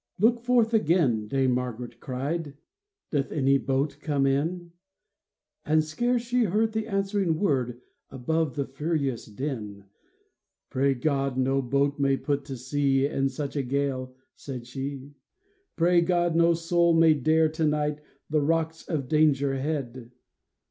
[0.17, 2.53] Look forth again," Dame Margaret cried;'^
[3.11, 4.71] Doth any boat come in?"
[5.63, 9.85] And scarce she heard the answering word Above the furious din.
[10.27, 15.13] *' Pray God no boat may put to sea In such a gale!" she said;
[15.45, 20.09] *' Pray God no soul may dare to night The rocks of Danger Head